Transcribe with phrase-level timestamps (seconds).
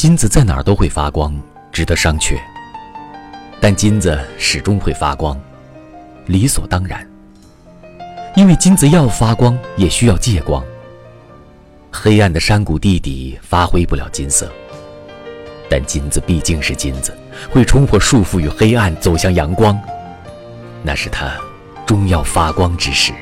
[0.00, 1.38] 金子在哪儿都会发光
[1.70, 2.40] 值得商榷。
[3.60, 5.38] 但金子始终会发光
[6.24, 7.06] 理所当然。
[8.34, 10.64] 因为金子要发光也需要借光。
[11.90, 14.50] 黑暗的山谷地底发挥不了金色。
[15.68, 17.14] 但金子毕竟是金子
[17.50, 19.78] 会冲破束缚与黑暗走向阳光。
[20.82, 21.30] 那是它
[21.84, 23.12] 终要发光之时。